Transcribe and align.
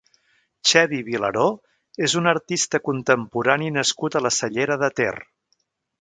Xevi 0.69 1.01
Vilaró 1.09 1.43
és 2.07 2.17
un 2.21 2.31
artista 2.33 2.81
contemporani 2.89 3.69
nascut 3.79 4.19
a 4.19 4.23
la 4.29 4.33
Cellera 4.39 4.79
de 4.87 4.91
Ter. 5.03 5.15